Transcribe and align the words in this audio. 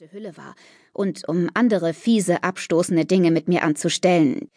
Hülle 0.00 0.36
war 0.36 0.56
und 0.92 1.28
um 1.28 1.48
andere 1.54 1.94
fiese, 1.94 2.42
abstoßende 2.42 3.04
Dinge 3.04 3.30
mit 3.30 3.46
mir 3.46 3.62
anzustellen, 3.62 4.50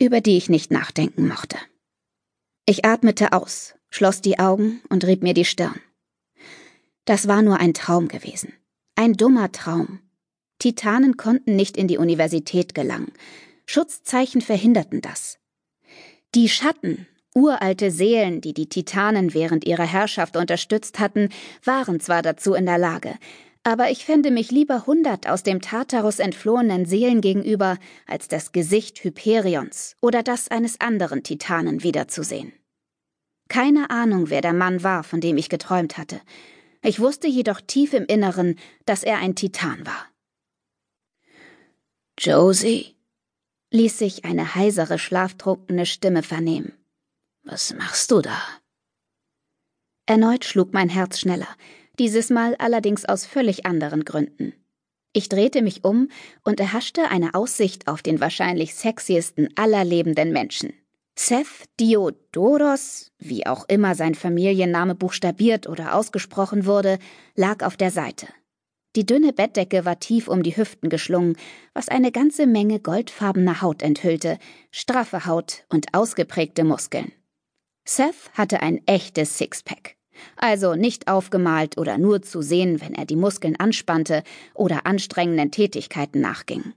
über 0.00 0.22
die 0.22 0.38
ich 0.38 0.48
nicht 0.48 0.70
nachdenken 0.70 1.28
mochte. 1.28 1.58
Ich 2.64 2.86
atmete 2.86 3.34
aus, 3.34 3.74
schloss 3.90 4.22
die 4.22 4.38
Augen 4.38 4.80
und 4.88 5.04
rieb 5.04 5.22
mir 5.22 5.34
die 5.34 5.44
Stirn. 5.44 5.78
Das 7.04 7.28
war 7.28 7.42
nur 7.42 7.60
ein 7.60 7.74
Traum 7.74 8.08
gewesen. 8.08 8.54
Ein 8.94 9.12
dummer 9.12 9.52
Traum. 9.52 10.00
Titanen 10.58 11.18
konnten 11.18 11.56
nicht 11.56 11.76
in 11.76 11.86
die 11.86 11.98
Universität 11.98 12.74
gelangen. 12.74 13.12
Schutzzeichen 13.66 14.40
verhinderten 14.40 15.02
das. 15.02 15.38
Die 16.34 16.48
Schatten, 16.48 17.06
uralte 17.34 17.90
Seelen, 17.90 18.40
die 18.40 18.54
die 18.54 18.70
Titanen 18.70 19.34
während 19.34 19.66
ihrer 19.66 19.86
Herrschaft 19.86 20.38
unterstützt 20.38 20.98
hatten, 21.00 21.28
waren 21.64 22.00
zwar 22.00 22.22
dazu 22.22 22.54
in 22.54 22.64
der 22.64 22.78
Lage, 22.78 23.18
aber 23.64 23.90
ich 23.90 24.04
fände 24.04 24.30
mich 24.30 24.50
lieber 24.50 24.86
hundert 24.86 25.26
aus 25.26 25.42
dem 25.42 25.62
Tartarus 25.62 26.18
entflohenen 26.18 26.84
Seelen 26.84 27.22
gegenüber, 27.22 27.78
als 28.06 28.28
das 28.28 28.52
Gesicht 28.52 29.02
Hyperions 29.02 29.96
oder 30.02 30.22
das 30.22 30.48
eines 30.48 30.80
anderen 30.80 31.22
Titanen 31.22 31.82
wiederzusehen. 31.82 32.52
Keine 33.48 33.90
Ahnung, 33.90 34.30
wer 34.30 34.42
der 34.42 34.52
Mann 34.52 34.82
war, 34.82 35.02
von 35.02 35.20
dem 35.20 35.38
ich 35.38 35.48
geträumt 35.48 35.96
hatte. 35.96 36.20
Ich 36.82 37.00
wusste 37.00 37.26
jedoch 37.26 37.60
tief 37.62 37.94
im 37.94 38.04
Inneren, 38.04 38.58
dass 38.84 39.02
er 39.02 39.18
ein 39.18 39.34
Titan 39.34 39.86
war. 39.86 40.06
Josie, 42.18 42.94
ließ 43.70 43.98
sich 43.98 44.24
eine 44.24 44.54
heisere, 44.54 44.98
schlaftrunkene 44.98 45.86
Stimme 45.86 46.22
vernehmen. 46.22 46.72
Was 47.42 47.74
machst 47.74 48.10
du 48.10 48.20
da? 48.20 48.40
Erneut 50.06 50.44
schlug 50.44 50.72
mein 50.74 50.90
Herz 50.90 51.18
schneller, 51.18 51.48
dieses 51.98 52.30
Mal 52.30 52.54
allerdings 52.56 53.04
aus 53.04 53.26
völlig 53.26 53.66
anderen 53.66 54.04
Gründen. 54.04 54.52
Ich 55.12 55.28
drehte 55.28 55.62
mich 55.62 55.84
um 55.84 56.08
und 56.42 56.58
erhaschte 56.58 57.08
eine 57.10 57.34
Aussicht 57.34 57.86
auf 57.86 58.02
den 58.02 58.20
wahrscheinlich 58.20 58.74
sexiesten 58.74 59.48
aller 59.56 59.84
lebenden 59.84 60.32
Menschen. 60.32 60.72
Seth 61.16 61.68
Diodoros, 61.78 63.12
wie 63.18 63.46
auch 63.46 63.68
immer 63.68 63.94
sein 63.94 64.16
Familienname 64.16 64.96
buchstabiert 64.96 65.68
oder 65.68 65.94
ausgesprochen 65.94 66.66
wurde, 66.66 66.98
lag 67.36 67.64
auf 67.64 67.76
der 67.76 67.92
Seite. 67.92 68.26
Die 68.96 69.06
dünne 69.06 69.32
Bettdecke 69.32 69.84
war 69.84 70.00
tief 70.00 70.28
um 70.28 70.42
die 70.42 70.56
Hüften 70.56 70.88
geschlungen, 70.88 71.36
was 71.72 71.88
eine 71.88 72.10
ganze 72.10 72.46
Menge 72.46 72.80
goldfarbener 72.80 73.62
Haut 73.62 73.82
enthüllte, 73.82 74.38
straffe 74.70 75.26
Haut 75.26 75.64
und 75.68 75.94
ausgeprägte 75.94 76.64
Muskeln. 76.64 77.12
Seth 77.84 78.30
hatte 78.34 78.60
ein 78.60 78.80
echtes 78.86 79.38
Sixpack. 79.38 79.93
Also 80.36 80.74
nicht 80.74 81.08
aufgemalt 81.08 81.78
oder 81.78 81.98
nur 81.98 82.22
zu 82.22 82.42
sehen, 82.42 82.80
wenn 82.80 82.94
er 82.94 83.04
die 83.04 83.16
Muskeln 83.16 83.56
anspannte 83.56 84.22
oder 84.54 84.86
anstrengenden 84.86 85.50
Tätigkeiten 85.50 86.20
nachging. 86.20 86.72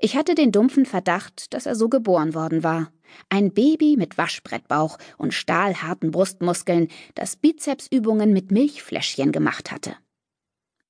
Ich 0.00 0.16
hatte 0.16 0.34
den 0.34 0.52
dumpfen 0.52 0.86
Verdacht, 0.86 1.54
dass 1.54 1.66
er 1.66 1.76
so 1.76 1.88
geboren 1.88 2.34
worden 2.34 2.62
war. 2.62 2.92
Ein 3.28 3.52
Baby 3.52 3.96
mit 3.96 4.18
Waschbrettbauch 4.18 4.98
und 5.16 5.34
stahlharten 5.34 6.10
Brustmuskeln, 6.10 6.88
das 7.14 7.36
Bizepsübungen 7.36 8.32
mit 8.32 8.50
Milchfläschchen 8.50 9.32
gemacht 9.32 9.70
hatte. 9.70 9.94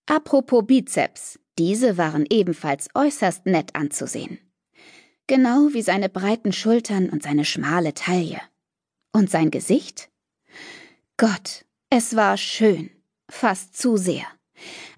Apropos 0.06 0.64
Bizeps, 0.66 1.38
diese 1.58 1.98
waren 1.98 2.24
ebenfalls 2.30 2.88
äußerst 2.94 3.46
nett 3.46 3.74
anzusehen. 3.74 4.38
Genau 5.26 5.68
wie 5.72 5.82
seine 5.82 6.08
breiten 6.08 6.52
Schultern 6.52 7.10
und 7.10 7.22
seine 7.22 7.44
schmale 7.44 7.92
Taille. 7.92 8.40
Und 9.12 9.30
sein 9.30 9.50
Gesicht? 9.50 10.08
Gott, 11.20 11.64
es 11.90 12.14
war 12.14 12.36
schön, 12.36 12.90
fast 13.28 13.76
zu 13.76 13.96
sehr. 13.96 14.22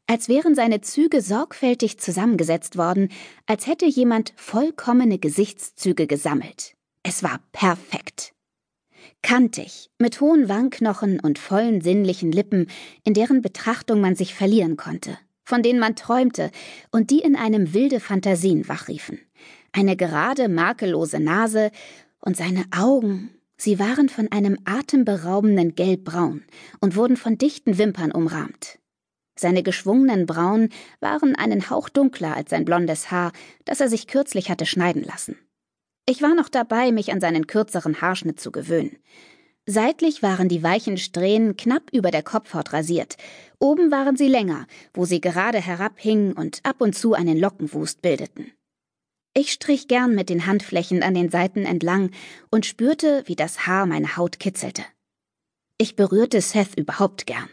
Als 0.07 0.29
wären 0.29 0.55
seine 0.55 0.83
Züge 0.83 1.23
sorgfältig 1.23 1.99
zusammengesetzt 1.99 2.77
worden, 2.77 3.09
als 3.47 3.67
hätte 3.67 3.87
jemand 3.87 4.35
vollkommene 4.37 5.19
Gesichtszüge 5.19 6.07
gesammelt. 6.07 6.75
Es 7.03 7.23
war 7.23 7.41
perfekt. 7.53 8.35
Kantig, 9.23 9.89
mit 9.99 10.21
hohen 10.21 10.51
Wangenknochen 10.51 11.21
und 11.21 11.39
vollen 11.39 11.81
sinnlichen 11.81 12.33
Lippen, 12.33 12.67
in 13.03 13.15
deren 13.15 13.41
Betrachtung 13.41 14.03
man 14.03 14.15
sich 14.15 14.35
verlieren 14.35 14.77
konnte, 14.77 15.17
von 15.47 15.63
denen 15.63 15.81
man 15.81 15.97
träumte 15.97 16.51
und 16.91 17.09
die 17.09 17.21
in 17.21 17.35
einem 17.35 17.73
wilde 17.73 17.99
Fantasien 17.99 18.69
wachriefen. 18.69 19.21
Eine 19.73 19.97
gerade, 19.97 20.51
makellose 20.51 21.19
Nase 21.19 21.71
und 22.21 22.37
seine 22.37 22.67
Augen, 22.77 23.31
Sie 23.63 23.79
waren 23.79 24.09
von 24.09 24.33
einem 24.33 24.57
atemberaubenden 24.65 25.75
Gelbbraun 25.75 26.45
und 26.81 26.97
wurden 26.97 27.19
von 27.19 27.37
dichten 27.37 27.77
Wimpern 27.77 28.11
umrahmt. 28.11 28.79
Seine 29.39 29.63
geschwungenen 29.63 30.25
Brauen 30.25 30.71
waren 31.01 31.37
einen 31.37 31.69
Hauch 31.69 31.91
dunkler 31.91 32.35
als 32.35 32.49
sein 32.49 32.65
blondes 32.65 33.11
Haar, 33.11 33.33
das 33.67 33.83
er 33.83 33.91
sich 33.91 34.07
kürzlich 34.07 34.49
hatte 34.49 34.65
schneiden 34.65 35.05
lassen. 35.05 35.37
Ich 36.09 36.23
war 36.23 36.35
noch 36.35 36.49
dabei, 36.49 36.91
mich 36.91 37.13
an 37.13 37.21
seinen 37.21 37.47
kürzeren 37.47 38.01
Haarschnitt 38.01 38.41
zu 38.41 38.51
gewöhnen. 38.51 38.97
Seitlich 39.67 40.23
waren 40.23 40.49
die 40.49 40.63
weichen 40.63 40.97
Strähnen 40.97 41.55
knapp 41.59 41.91
über 41.93 42.11
der 42.11 42.23
Kopfhaut 42.23 42.73
rasiert, 42.73 43.19
oben 43.59 43.91
waren 43.91 44.17
sie 44.17 44.29
länger, 44.29 44.67
wo 44.95 45.05
sie 45.05 45.21
gerade 45.21 45.61
herabhingen 45.61 46.33
und 46.33 46.61
ab 46.63 46.81
und 46.81 46.95
zu 46.95 47.13
einen 47.13 47.39
Lockenwust 47.39 48.01
bildeten. 48.01 48.53
Ich 49.33 49.53
strich 49.53 49.87
gern 49.87 50.15
mit 50.15 50.29
den 50.29 50.47
Handflächen 50.47 51.03
an 51.03 51.15
den 51.15 51.31
Seiten 51.31 51.65
entlang 51.65 52.11
und 52.51 52.67
spürte, 52.67 53.23
wie 53.27 53.37
das 53.37 53.67
Haar 53.67 53.87
meine 53.87 54.17
Haut 54.17 54.41
kitzelte. 54.41 54.83
Ich 55.79 55.97
berührte 55.97 56.41
Seth 56.41 56.77
überhaupt 56.77 57.27
gern. 57.27 57.49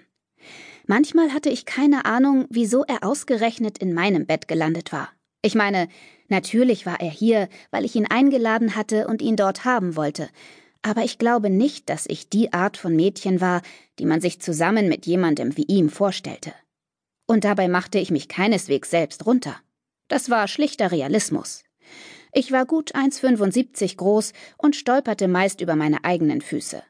Manchmal 0.87 1.33
hatte 1.33 1.49
ich 1.49 1.65
keine 1.65 2.05
Ahnung, 2.05 2.45
wieso 2.49 2.83
er 2.83 3.03
ausgerechnet 3.03 3.77
in 3.77 3.93
meinem 3.93 4.25
Bett 4.25 4.47
gelandet 4.47 4.91
war. 4.91 5.09
Ich 5.41 5.53
meine, 5.53 5.87
natürlich 6.29 6.85
war 6.85 6.99
er 6.99 7.11
hier, 7.11 7.47
weil 7.71 7.85
ich 7.85 7.95
ihn 7.95 8.07
eingeladen 8.07 8.75
hatte 8.75 9.07
und 9.07 9.21
ihn 9.21 9.35
dort 9.35 9.65
haben 9.65 9.95
wollte, 9.95 10.29
aber 10.81 11.03
ich 11.03 11.17
glaube 11.17 11.49
nicht, 11.49 11.89
dass 11.89 12.05
ich 12.07 12.29
die 12.29 12.53
Art 12.53 12.77
von 12.77 12.95
Mädchen 12.95 13.41
war, 13.41 13.61
die 13.99 14.05
man 14.05 14.21
sich 14.21 14.39
zusammen 14.39 14.87
mit 14.87 15.05
jemandem 15.05 15.57
wie 15.57 15.65
ihm 15.65 15.89
vorstellte. 15.89 16.53
Und 17.25 17.43
dabei 17.43 17.67
machte 17.67 17.99
ich 17.99 18.09
mich 18.09 18.29
keineswegs 18.29 18.89
selbst 18.89 19.25
runter. 19.25 19.57
Das 20.07 20.29
war 20.29 20.47
schlichter 20.47 20.91
Realismus. 20.91 21.63
Ich 22.33 22.51
war 22.51 22.65
gut 22.65 22.95
1,75 22.95 23.97
groß 23.97 24.33
und 24.57 24.75
stolperte 24.75 25.27
meist 25.27 25.61
über 25.61 25.75
meine 25.75 26.03
eigenen 26.03 26.41
Füße. 26.41 26.83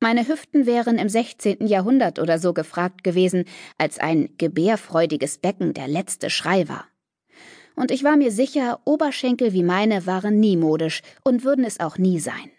Meine 0.00 0.26
Hüften 0.26 0.66
wären 0.66 0.98
im 0.98 1.08
16. 1.08 1.66
Jahrhundert 1.66 2.18
oder 2.18 2.38
so 2.38 2.52
gefragt 2.52 3.04
gewesen, 3.04 3.44
als 3.78 3.98
ein 3.98 4.30
gebärfreudiges 4.36 5.38
Becken 5.38 5.74
der 5.74 5.86
letzte 5.86 6.28
Schrei 6.28 6.68
war. 6.68 6.86
Und 7.76 7.90
ich 7.90 8.04
war 8.04 8.16
mir 8.16 8.32
sicher, 8.32 8.80
Oberschenkel 8.84 9.52
wie 9.52 9.62
meine 9.62 10.06
waren 10.06 10.40
nie 10.40 10.56
modisch 10.56 11.02
und 11.24 11.44
würden 11.44 11.64
es 11.64 11.80
auch 11.80 11.98
nie 11.98 12.18
sein. 12.18 12.50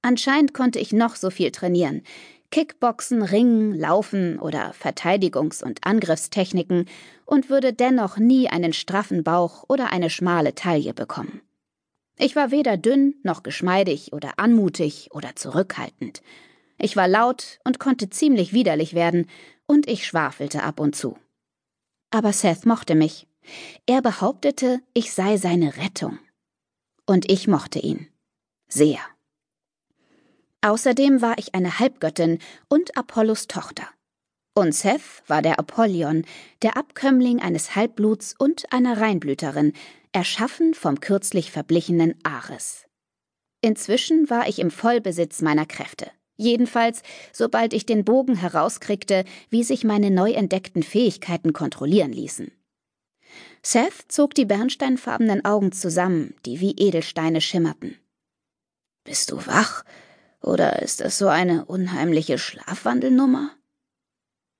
Anscheinend 0.00 0.52
konnte 0.52 0.78
ich 0.78 0.92
noch 0.92 1.14
so 1.14 1.30
viel 1.30 1.52
trainieren. 1.52 2.02
Kickboxen, 2.52 3.22
Ringen, 3.22 3.74
Laufen 3.74 4.38
oder 4.38 4.72
Verteidigungs- 4.74 5.64
und 5.64 5.84
Angriffstechniken 5.84 6.86
und 7.24 7.48
würde 7.48 7.72
dennoch 7.72 8.18
nie 8.18 8.48
einen 8.48 8.74
straffen 8.74 9.24
Bauch 9.24 9.64
oder 9.68 9.90
eine 9.90 10.10
schmale 10.10 10.54
Taille 10.54 10.94
bekommen. 10.94 11.40
Ich 12.18 12.36
war 12.36 12.50
weder 12.50 12.76
dünn 12.76 13.14
noch 13.22 13.42
geschmeidig 13.42 14.12
oder 14.12 14.38
anmutig 14.38 15.08
oder 15.12 15.34
zurückhaltend. 15.34 16.22
Ich 16.78 16.94
war 16.94 17.08
laut 17.08 17.58
und 17.64 17.80
konnte 17.80 18.10
ziemlich 18.10 18.52
widerlich 18.52 18.94
werden, 18.94 19.26
und 19.66 19.88
ich 19.88 20.06
schwafelte 20.06 20.62
ab 20.62 20.78
und 20.78 20.94
zu. 20.94 21.16
Aber 22.10 22.32
Seth 22.32 22.66
mochte 22.66 22.94
mich. 22.94 23.26
Er 23.86 24.02
behauptete, 24.02 24.80
ich 24.92 25.14
sei 25.14 25.38
seine 25.38 25.78
Rettung. 25.78 26.18
Und 27.06 27.30
ich 27.30 27.48
mochte 27.48 27.78
ihn. 27.78 28.08
Sehr. 28.68 28.98
Außerdem 30.62 31.20
war 31.20 31.38
ich 31.38 31.54
eine 31.54 31.78
Halbgöttin 31.78 32.38
und 32.68 32.96
Apollos 32.96 33.48
Tochter. 33.48 33.88
Und 34.54 34.74
Seth 34.74 35.22
war 35.26 35.42
der 35.42 35.58
Apollyon, 35.58 36.24
der 36.62 36.76
Abkömmling 36.76 37.40
eines 37.40 37.74
Halbbluts 37.74 38.34
und 38.38 38.72
einer 38.72 39.00
Reinblüterin, 39.00 39.72
erschaffen 40.12 40.74
vom 40.74 41.00
kürzlich 41.00 41.50
verblichenen 41.50 42.14
Ares. 42.22 42.86
Inzwischen 43.62 44.28
war 44.28 44.48
ich 44.48 44.58
im 44.58 44.70
Vollbesitz 44.70 45.40
meiner 45.40 45.66
Kräfte. 45.66 46.10
Jedenfalls, 46.36 47.02
sobald 47.32 47.72
ich 47.72 47.86
den 47.86 48.04
Bogen 48.04 48.36
herauskriegte, 48.36 49.24
wie 49.48 49.64
sich 49.64 49.84
meine 49.84 50.10
neu 50.10 50.32
entdeckten 50.32 50.82
Fähigkeiten 50.82 51.52
kontrollieren 51.52 52.12
ließen. 52.12 52.52
Seth 53.62 54.04
zog 54.08 54.34
die 54.34 54.44
bernsteinfarbenen 54.44 55.44
Augen 55.44 55.72
zusammen, 55.72 56.34
die 56.44 56.60
wie 56.60 56.72
Edelsteine 56.72 57.40
schimmerten. 57.40 57.96
Bist 59.04 59.30
du 59.30 59.46
wach? 59.46 59.84
Oder 60.42 60.82
ist 60.82 61.00
das 61.00 61.18
so 61.18 61.28
eine 61.28 61.64
unheimliche 61.64 62.38
Schlafwandelnummer? 62.38 63.50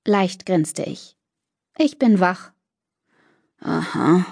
Leicht 0.06 0.46
grinste 0.46 0.84
ich. 0.84 1.17
Ich 1.76 1.99
bin 1.99 2.20
wach. 2.20 2.52
Aha, 3.61 4.25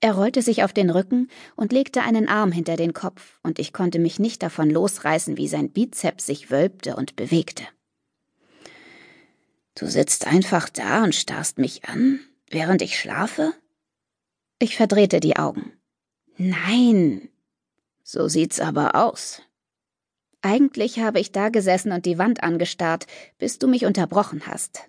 er 0.00 0.12
rollte 0.14 0.42
sich 0.42 0.62
auf 0.62 0.72
den 0.72 0.90
Rücken 0.90 1.28
und 1.56 1.72
legte 1.72 2.02
einen 2.02 2.28
Arm 2.28 2.52
hinter 2.52 2.76
den 2.76 2.92
Kopf, 2.92 3.40
und 3.42 3.58
ich 3.58 3.72
konnte 3.72 3.98
mich 3.98 4.20
nicht 4.20 4.42
davon 4.42 4.70
losreißen, 4.70 5.36
wie 5.36 5.48
sein 5.48 5.70
Bizeps 5.70 6.26
sich 6.26 6.50
wölbte 6.50 6.94
und 6.94 7.16
bewegte. 7.16 7.64
Du 9.74 9.86
sitzt 9.86 10.26
einfach 10.26 10.68
da 10.68 11.02
und 11.02 11.14
starrst 11.14 11.58
mich 11.58 11.84
an, 11.88 12.20
Während 12.50 12.80
ich 12.80 12.98
schlafe? 12.98 13.52
Ich 14.58 14.76
verdrehte 14.76 15.20
die 15.20 15.36
Augen. 15.36 15.72
Nein. 16.38 17.28
So 18.02 18.28
sieht's 18.28 18.58
aber 18.58 18.94
aus. 18.94 19.42
Eigentlich 20.40 21.00
habe 21.00 21.18
ich 21.18 21.32
da 21.32 21.48
gesessen 21.48 21.92
und 21.92 22.06
die 22.06 22.18
Wand 22.18 22.42
angestarrt, 22.42 23.06
bis 23.38 23.58
du 23.58 23.66
mich 23.66 23.86
unterbrochen 23.86 24.46
hast. 24.46 24.88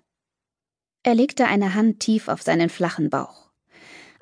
Er 1.02 1.14
legte 1.14 1.46
eine 1.46 1.74
Hand 1.74 2.00
tief 2.00 2.28
auf 2.28 2.42
seinen 2.42 2.68
flachen 2.68 3.10
Bauch. 3.10 3.50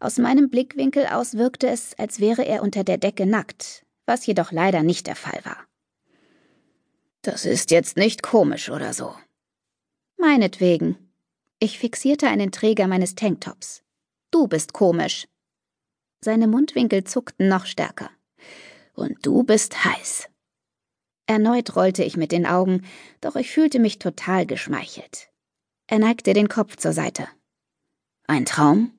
Aus 0.01 0.19
meinem 0.19 0.49
Blickwinkel 0.49 1.07
aus 1.07 1.35
wirkte 1.35 1.69
es, 1.69 1.99
als 1.99 2.21
wäre 2.21 2.45
er 2.45 2.63
unter 2.63 2.85
der 2.85 2.99
Decke 2.99 3.27
nackt, 3.27 3.85
was 4.07 4.25
jedoch 4.27 4.53
leider 4.53 4.83
nicht 4.83 5.07
der 5.09 5.17
Fall 5.17 5.41
war. 5.45 5.67
Das 7.23 7.45
ist 7.45 7.73
jetzt 7.73 7.97
nicht 7.97 8.23
komisch 8.23 8.71
oder 8.71 8.95
so. 8.95 9.15
Meinetwegen. 10.17 10.97
Ich 11.59 11.79
fixierte 11.79 12.29
einen 12.29 12.53
Träger 12.53 12.87
meines 12.87 13.17
Tanktops. 13.17 13.83
Du 14.31 14.47
bist 14.47 14.73
komisch. 14.73 15.27
Seine 16.21 16.47
Mundwinkel 16.47 17.05
zuckten 17.05 17.49
noch 17.49 17.67
stärker. 17.67 18.11
Und 18.95 19.27
du 19.27 19.43
bist 19.43 19.85
heiß. 19.85 20.29
Erneut 21.29 21.77
rollte 21.77 22.03
ich 22.05 22.17
mit 22.17 22.33
den 22.33 22.47
Augen, 22.47 22.87
doch 23.21 23.37
ich 23.37 23.51
fühlte 23.51 23.79
mich 23.79 23.99
total 23.99 24.47
geschmeichelt. 24.47 25.29
Er 25.87 25.99
neigte 25.99 26.33
den 26.33 26.49
Kopf 26.49 26.77
zur 26.77 26.95
Seite. 26.95 27.29
Ein 28.27 28.47
Traum? 28.47 28.93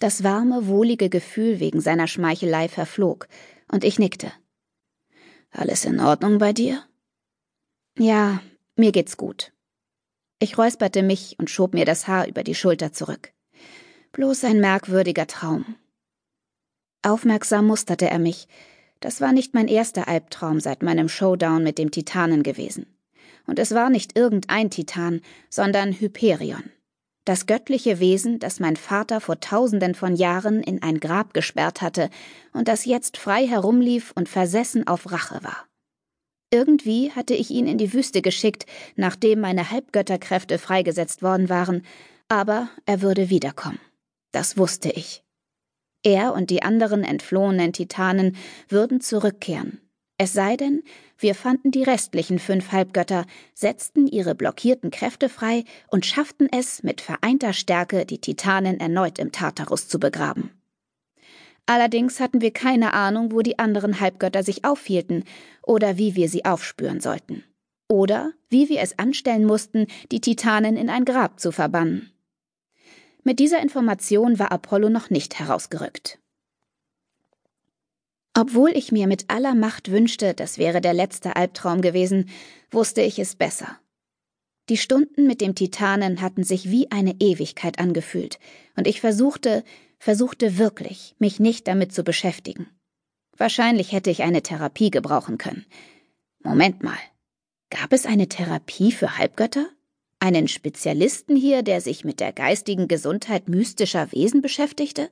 Das 0.00 0.24
warme, 0.24 0.66
wohlige 0.66 1.08
Gefühl 1.08 1.60
wegen 1.60 1.80
seiner 1.80 2.08
Schmeichelei 2.08 2.68
verflog, 2.68 3.28
und 3.70 3.84
ich 3.84 4.00
nickte. 4.00 4.32
Alles 5.52 5.84
in 5.84 6.00
Ordnung 6.00 6.38
bei 6.38 6.52
dir? 6.52 6.84
Ja, 7.96 8.42
mir 8.74 8.90
geht's 8.90 9.16
gut. 9.16 9.52
Ich 10.40 10.58
räusperte 10.58 11.04
mich 11.04 11.38
und 11.38 11.50
schob 11.50 11.72
mir 11.72 11.84
das 11.84 12.08
Haar 12.08 12.26
über 12.26 12.42
die 12.42 12.56
Schulter 12.56 12.92
zurück. 12.92 13.32
Bloß 14.10 14.42
ein 14.42 14.58
merkwürdiger 14.58 15.28
Traum. 15.28 15.76
Aufmerksam 17.02 17.68
musterte 17.68 18.10
er 18.10 18.18
mich, 18.18 18.48
das 19.00 19.20
war 19.20 19.32
nicht 19.32 19.54
mein 19.54 19.68
erster 19.68 20.08
Albtraum 20.08 20.60
seit 20.60 20.82
meinem 20.82 21.08
Showdown 21.08 21.62
mit 21.62 21.78
dem 21.78 21.90
Titanen 21.90 22.42
gewesen. 22.42 22.86
Und 23.46 23.58
es 23.58 23.74
war 23.74 23.90
nicht 23.90 24.18
irgendein 24.18 24.70
Titan, 24.70 25.20
sondern 25.50 25.92
Hyperion. 25.92 26.70
Das 27.24 27.46
göttliche 27.46 27.98
Wesen, 27.98 28.38
das 28.38 28.60
mein 28.60 28.76
Vater 28.76 29.20
vor 29.20 29.40
tausenden 29.40 29.94
von 29.96 30.14
Jahren 30.14 30.62
in 30.62 30.82
ein 30.82 31.00
Grab 31.00 31.34
gesperrt 31.34 31.82
hatte 31.82 32.08
und 32.52 32.68
das 32.68 32.84
jetzt 32.84 33.16
frei 33.16 33.46
herumlief 33.46 34.12
und 34.14 34.28
versessen 34.28 34.86
auf 34.86 35.10
Rache 35.10 35.42
war. 35.42 35.66
Irgendwie 36.52 37.10
hatte 37.10 37.34
ich 37.34 37.50
ihn 37.50 37.66
in 37.66 37.78
die 37.78 37.92
Wüste 37.92 38.22
geschickt, 38.22 38.66
nachdem 38.94 39.40
meine 39.40 39.72
Halbgötterkräfte 39.72 40.58
freigesetzt 40.58 41.20
worden 41.22 41.48
waren, 41.48 41.82
aber 42.28 42.68
er 42.86 43.02
würde 43.02 43.28
wiederkommen. 43.28 43.80
Das 44.30 44.56
wusste 44.56 44.90
ich. 44.90 45.25
Er 46.06 46.34
und 46.34 46.50
die 46.50 46.62
anderen 46.62 47.02
entflohenen 47.02 47.72
Titanen 47.72 48.36
würden 48.68 49.00
zurückkehren. 49.00 49.80
Es 50.18 50.32
sei 50.32 50.56
denn, 50.56 50.84
wir 51.18 51.34
fanden 51.34 51.72
die 51.72 51.82
restlichen 51.82 52.38
fünf 52.38 52.70
Halbgötter, 52.70 53.26
setzten 53.54 54.06
ihre 54.06 54.36
blockierten 54.36 54.92
Kräfte 54.92 55.28
frei 55.28 55.64
und 55.88 56.06
schafften 56.06 56.48
es, 56.52 56.84
mit 56.84 57.00
vereinter 57.00 57.52
Stärke 57.52 58.06
die 58.06 58.20
Titanen 58.20 58.78
erneut 58.78 59.18
im 59.18 59.32
Tartarus 59.32 59.88
zu 59.88 59.98
begraben. 59.98 60.52
Allerdings 61.66 62.20
hatten 62.20 62.40
wir 62.40 62.52
keine 62.52 62.92
Ahnung, 62.92 63.32
wo 63.32 63.40
die 63.40 63.58
anderen 63.58 63.98
Halbgötter 63.98 64.44
sich 64.44 64.64
aufhielten 64.64 65.24
oder 65.64 65.98
wie 65.98 66.14
wir 66.14 66.28
sie 66.28 66.44
aufspüren 66.44 67.00
sollten. 67.00 67.42
Oder 67.88 68.30
wie 68.48 68.68
wir 68.68 68.80
es 68.80 68.96
anstellen 68.96 69.44
mussten, 69.44 69.88
die 70.12 70.20
Titanen 70.20 70.76
in 70.76 70.88
ein 70.88 71.04
Grab 71.04 71.40
zu 71.40 71.50
verbannen. 71.50 72.12
Mit 73.26 73.40
dieser 73.40 73.60
Information 73.60 74.38
war 74.38 74.52
Apollo 74.52 74.88
noch 74.88 75.10
nicht 75.10 75.40
herausgerückt. 75.40 76.20
Obwohl 78.34 78.70
ich 78.70 78.92
mir 78.92 79.08
mit 79.08 79.24
aller 79.26 79.56
Macht 79.56 79.90
wünschte, 79.90 80.32
das 80.32 80.58
wäre 80.58 80.80
der 80.80 80.94
letzte 80.94 81.34
Albtraum 81.34 81.82
gewesen, 81.82 82.28
wusste 82.70 83.02
ich 83.02 83.18
es 83.18 83.34
besser. 83.34 83.80
Die 84.68 84.76
Stunden 84.76 85.26
mit 85.26 85.40
dem 85.40 85.56
Titanen 85.56 86.20
hatten 86.20 86.44
sich 86.44 86.70
wie 86.70 86.92
eine 86.92 87.16
Ewigkeit 87.18 87.80
angefühlt, 87.80 88.38
und 88.76 88.86
ich 88.86 89.00
versuchte, 89.00 89.64
versuchte 89.98 90.56
wirklich, 90.56 91.16
mich 91.18 91.40
nicht 91.40 91.66
damit 91.66 91.92
zu 91.92 92.04
beschäftigen. 92.04 92.68
Wahrscheinlich 93.36 93.90
hätte 93.90 94.10
ich 94.10 94.22
eine 94.22 94.42
Therapie 94.42 94.92
gebrauchen 94.92 95.36
können. 95.36 95.66
Moment 96.44 96.84
mal. 96.84 96.98
Gab 97.70 97.92
es 97.92 98.06
eine 98.06 98.28
Therapie 98.28 98.92
für 98.92 99.18
Halbgötter? 99.18 99.66
Einen 100.26 100.48
Spezialisten 100.48 101.36
hier, 101.36 101.62
der 101.62 101.80
sich 101.80 102.04
mit 102.04 102.18
der 102.18 102.32
geistigen 102.32 102.88
Gesundheit 102.88 103.48
mystischer 103.48 104.10
Wesen 104.10 104.42
beschäftigte? 104.42 105.08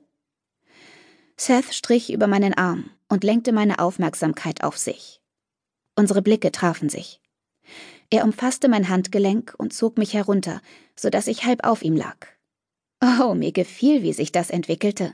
Seth 1.37 1.73
strich 1.73 2.11
über 2.11 2.27
meinen 2.27 2.53
Arm 2.53 2.89
und 3.07 3.23
lenkte 3.23 3.53
meine 3.53 3.79
Aufmerksamkeit 3.79 4.61
auf 4.61 4.77
sich. 4.77 5.21
Unsere 5.95 6.21
Blicke 6.21 6.51
trafen 6.51 6.89
sich. 6.89 7.21
Er 8.09 8.25
umfasste 8.25 8.67
mein 8.67 8.89
Handgelenk 8.89 9.55
und 9.57 9.71
zog 9.71 9.97
mich 9.97 10.13
herunter, 10.13 10.59
so 10.97 11.09
dass 11.09 11.27
ich 11.27 11.45
halb 11.45 11.65
auf 11.65 11.81
ihm 11.81 11.95
lag. 11.95 12.27
Oh, 13.01 13.35
mir 13.35 13.53
gefiel, 13.53 14.03
wie 14.03 14.11
sich 14.11 14.33
das 14.33 14.49
entwickelte. 14.49 15.13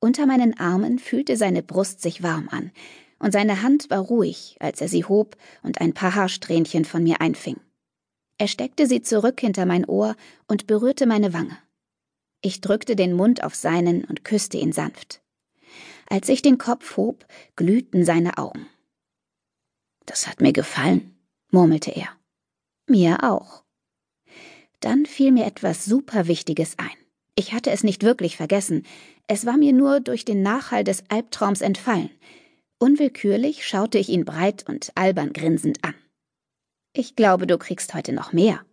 Unter 0.00 0.24
meinen 0.24 0.58
Armen 0.58 0.98
fühlte 0.98 1.36
seine 1.36 1.62
Brust 1.62 2.00
sich 2.00 2.22
warm 2.22 2.48
an, 2.48 2.72
und 3.18 3.32
seine 3.32 3.60
Hand 3.60 3.90
war 3.90 4.00
ruhig, 4.00 4.56
als 4.58 4.80
er 4.80 4.88
sie 4.88 5.04
hob 5.04 5.36
und 5.62 5.82
ein 5.82 5.92
paar 5.92 6.14
Haarsträhnchen 6.14 6.86
von 6.86 7.02
mir 7.02 7.20
einfing. 7.20 7.60
Er 8.38 8.46
steckte 8.48 8.86
sie 8.86 9.02
zurück 9.02 9.40
hinter 9.40 9.66
mein 9.66 9.84
Ohr 9.84 10.16
und 10.46 10.66
berührte 10.66 11.06
meine 11.06 11.32
Wange. 11.32 11.58
Ich 12.40 12.60
drückte 12.60 12.94
den 12.94 13.12
Mund 13.12 13.42
auf 13.42 13.54
seinen 13.54 14.04
und 14.04 14.24
küsste 14.24 14.58
ihn 14.58 14.72
sanft. 14.72 15.20
Als 16.08 16.28
ich 16.28 16.40
den 16.40 16.56
Kopf 16.56 16.96
hob, 16.96 17.26
glühten 17.56 18.04
seine 18.04 18.38
Augen. 18.38 18.66
Das 20.06 20.26
hat 20.28 20.40
mir 20.40 20.52
gefallen, 20.52 21.16
murmelte 21.50 21.90
er. 21.90 22.08
Mir 22.86 23.24
auch. 23.24 23.64
Dann 24.80 25.04
fiel 25.04 25.32
mir 25.32 25.44
etwas 25.44 25.84
Superwichtiges 25.84 26.78
ein. 26.78 26.96
Ich 27.34 27.52
hatte 27.52 27.70
es 27.70 27.84
nicht 27.84 28.02
wirklich 28.04 28.36
vergessen, 28.36 28.84
es 29.26 29.44
war 29.44 29.58
mir 29.58 29.72
nur 29.72 30.00
durch 30.00 30.24
den 30.24 30.42
Nachhall 30.42 30.84
des 30.84 31.04
Albtraums 31.10 31.60
entfallen. 31.60 32.10
Unwillkürlich 32.78 33.66
schaute 33.66 33.98
ich 33.98 34.08
ihn 34.08 34.24
breit 34.24 34.64
und 34.68 34.92
albern 34.94 35.32
grinsend 35.32 35.84
an. 35.84 35.94
Ich 36.92 37.16
glaube, 37.16 37.46
du 37.46 37.58
kriegst 37.58 37.94
heute 37.94 38.12
noch 38.12 38.32
mehr. 38.32 38.64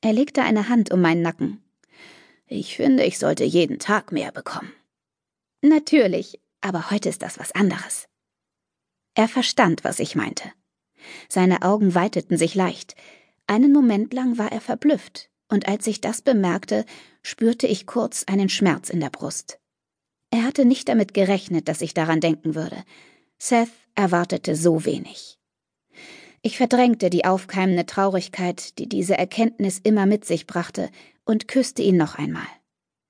Er 0.00 0.12
legte 0.12 0.42
eine 0.42 0.68
Hand 0.68 0.90
um 0.92 1.00
meinen 1.00 1.22
Nacken. 1.22 1.62
Ich 2.46 2.76
finde, 2.76 3.04
ich 3.04 3.18
sollte 3.18 3.44
jeden 3.44 3.78
Tag 3.78 4.12
mehr 4.12 4.32
bekommen. 4.32 4.72
Natürlich, 5.62 6.40
aber 6.60 6.90
heute 6.90 7.08
ist 7.08 7.22
das 7.22 7.38
was 7.38 7.52
anderes. 7.52 8.08
Er 9.14 9.28
verstand, 9.28 9.84
was 9.84 10.00
ich 10.00 10.16
meinte. 10.16 10.50
Seine 11.28 11.62
Augen 11.62 11.94
weiteten 11.94 12.36
sich 12.36 12.54
leicht. 12.54 12.96
Einen 13.46 13.72
Moment 13.72 14.12
lang 14.12 14.38
war 14.38 14.50
er 14.50 14.60
verblüfft, 14.60 15.30
und 15.48 15.68
als 15.68 15.86
ich 15.86 16.00
das 16.00 16.22
bemerkte, 16.22 16.84
spürte 17.22 17.66
ich 17.66 17.86
kurz 17.86 18.24
einen 18.24 18.48
Schmerz 18.48 18.90
in 18.90 19.00
der 19.00 19.10
Brust. 19.10 19.58
Er 20.30 20.44
hatte 20.44 20.64
nicht 20.64 20.88
damit 20.88 21.14
gerechnet, 21.14 21.68
dass 21.68 21.82
ich 21.82 21.94
daran 21.94 22.20
denken 22.20 22.54
würde. 22.54 22.84
Seth 23.38 23.70
erwartete 23.94 24.56
so 24.56 24.84
wenig. 24.84 25.38
Ich 26.42 26.56
verdrängte 26.56 27.08
die 27.08 27.24
aufkeimende 27.24 27.86
Traurigkeit, 27.86 28.78
die 28.78 28.88
diese 28.88 29.16
Erkenntnis 29.16 29.78
immer 29.78 30.06
mit 30.06 30.24
sich 30.24 30.46
brachte, 30.48 30.90
und 31.24 31.46
küsste 31.46 31.82
ihn 31.82 31.96
noch 31.96 32.16
einmal. 32.16 32.46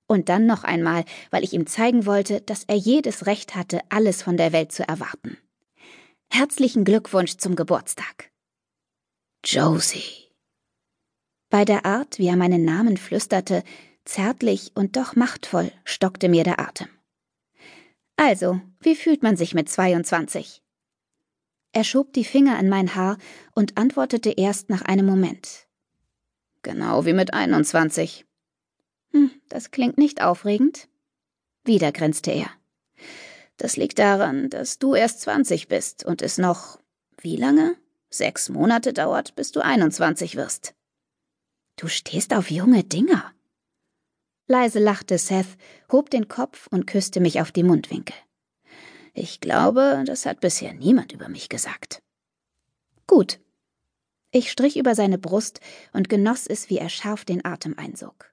Und 0.07 0.29
dann 0.29 0.45
noch 0.45 0.65
einmal, 0.65 1.07
weil 1.31 1.43
ich 1.43 1.55
ihm 1.55 1.67
zeigen 1.67 2.05
wollte, 2.05 2.43
dass 2.43 2.65
er 2.65 2.77
jedes 2.77 3.25
Recht 3.25 3.55
hatte, 3.55 3.81
alles 3.89 4.23
von 4.23 4.37
der 4.37 4.53
Welt 4.53 4.71
zu 4.71 4.87
erwarten. 4.87 5.39
Herzlichen 6.31 6.85
Glückwunsch 6.85 7.39
zum 7.39 7.57
Geburtstag. 7.57 8.31
Josie. 9.45 10.31
Bei 11.49 11.65
der 11.65 11.87
Art, 11.87 12.19
wie 12.19 12.29
er 12.29 12.37
meinen 12.37 12.65
Namen 12.65 12.99
flüsterte, 12.99 13.65
zärtlich 14.05 14.73
und 14.75 14.97
doch 14.97 15.17
machtvoll, 15.17 15.73
stockte 15.85 16.29
mir 16.29 16.45
der 16.45 16.61
Atem. 16.61 16.89
Also, 18.17 18.61
wie 18.81 18.95
fühlt 18.95 19.23
man 19.23 19.37
sich 19.37 19.55
mit 19.55 19.71
22? 19.71 20.62
Er 21.73 21.85
schob 21.85 22.13
die 22.13 22.25
Finger 22.25 22.59
in 22.61 22.69
mein 22.69 22.95
Haar 22.95 23.17
und 23.55 23.79
antwortete 23.79 24.31
erst 24.31 24.69
nach 24.69 24.83
einem 24.83 25.07
Moment. 25.07 25.67
Genau 26.63 27.07
wie 27.07 27.15
mit 27.15 27.33
21. 27.33 28.27
Hm, 29.13 29.31
das 29.49 29.71
klingt 29.71 29.97
nicht 29.99 30.23
aufregend. 30.23 30.89
Wieder 31.65 31.91
grinste 31.91 32.31
er. 32.31 32.51
Das 33.57 33.77
liegt 33.77 33.99
daran, 33.99 34.51
dass 34.51 34.79
du 34.79 34.95
erst 34.95 35.23
20 35.23 35.69
bist 35.69 36.05
und 36.05 36.21
es 36.21 36.37
noch, 36.37 36.79
wie 37.21 37.37
lange? 37.37 37.77
Sechs 38.11 38.51
Monate 38.51 38.93
dauert, 38.93 39.35
bis 39.35 39.53
du 39.53 39.61
21 39.61 40.37
wirst. 40.37 40.75
Du 41.77 41.89
stehst 41.89 42.35
auf 42.35 42.51
junge 42.51 42.85
Dinger. 42.85 43.33
Leise 44.47 44.79
lachte 44.79 45.17
Seth, 45.17 45.57
hob 45.91 46.11
den 46.11 46.29
Kopf 46.29 46.67
und 46.67 46.87
küsste 46.87 47.21
mich 47.21 47.41
auf 47.41 47.53
die 47.53 47.63
Mundwinkel. 47.63 48.15
Ich 49.15 49.41
glaube, 49.41 50.03
das 50.07 50.27
hat 50.27 50.41
bisher 50.41 50.73
niemand 50.73 51.13
über 51.13 51.29
mich 51.29 51.49
gesagt. 51.49 52.03
Gut. 53.07 53.41
Ich 54.31 54.51
strich 54.51 54.79
über 54.79 54.95
seine 54.95 55.19
Brust 55.19 55.61
und 55.93 56.09
genoss 56.09 56.47
es, 56.47 56.71
wie 56.71 56.79
er 56.79 56.89
scharf 56.89 57.25
den 57.25 57.45
Atem 57.45 57.77
einsog. 57.77 58.32